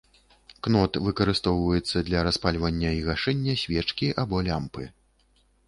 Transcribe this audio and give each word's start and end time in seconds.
Кнот 0.67 0.91
выкарыстоўваецца 1.07 2.03
для 2.09 2.19
распальвання 2.29 2.95
і 3.03 3.05
гашэння 3.11 3.57
свечкі 3.67 4.13
або 4.25 4.43
лямпы. 4.51 4.91